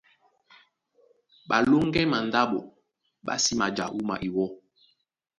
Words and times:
Ɓalóŋgɛ́ 1.49 2.03
mandáɓo 2.11 2.59
ɓá 3.25 3.33
sí 3.43 3.53
maja 3.59 3.85
wúma 3.95 4.15
iwɔ́, 4.27 4.47